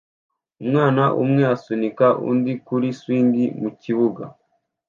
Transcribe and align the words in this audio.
Umwana 0.61 1.03
umwe 1.23 1.43
asunika 1.55 2.07
undi 2.29 2.53
kuri 2.65 2.87
swing 2.99 3.35
mukibuga 3.61 4.23